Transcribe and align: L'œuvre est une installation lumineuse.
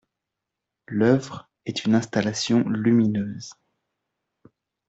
L'œuvre 0.87 1.47
est 1.67 1.85
une 1.85 1.93
installation 1.93 2.67
lumineuse. 2.67 3.51